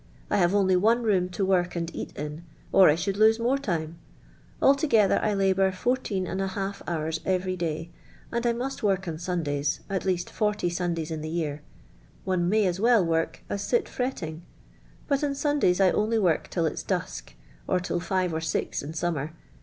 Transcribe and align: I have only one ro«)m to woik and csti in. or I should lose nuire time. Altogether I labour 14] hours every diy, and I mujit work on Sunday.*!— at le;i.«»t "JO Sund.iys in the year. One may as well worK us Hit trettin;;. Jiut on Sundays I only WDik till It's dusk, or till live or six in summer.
I 0.31 0.37
have 0.37 0.55
only 0.55 0.75
one 0.75 1.03
ro«)m 1.03 1.29
to 1.29 1.45
woik 1.45 1.75
and 1.75 1.93
csti 1.93 2.17
in. 2.17 2.43
or 2.71 2.89
I 2.89 2.95
should 2.95 3.17
lose 3.17 3.37
nuire 3.37 3.61
time. 3.61 3.99
Altogether 4.59 5.19
I 5.21 5.35
labour 5.35 5.71
14] 5.71 6.25
hours 6.87 7.19
every 7.23 7.55
diy, 7.55 7.89
and 8.31 8.47
I 8.47 8.51
mujit 8.51 8.81
work 8.81 9.07
on 9.07 9.19
Sunday.*!— 9.19 9.63
at 9.91 10.03
le;i.«»t 10.03 10.23
"JO 10.25 10.67
Sund.iys 10.69 11.11
in 11.11 11.21
the 11.21 11.29
year. 11.29 11.61
One 12.25 12.49
may 12.49 12.65
as 12.65 12.79
well 12.79 13.05
worK 13.05 13.43
us 13.47 13.69
Hit 13.69 13.85
trettin;;. 13.85 14.41
Jiut 15.07 15.21
on 15.23 15.35
Sundays 15.35 15.79
I 15.79 15.91
only 15.91 16.17
WDik 16.17 16.47
till 16.47 16.65
It's 16.65 16.81
dusk, 16.81 17.35
or 17.67 17.79
till 17.79 18.01
live 18.09 18.33
or 18.33 18.41
six 18.41 18.81
in 18.81 18.95
summer. 18.95 19.33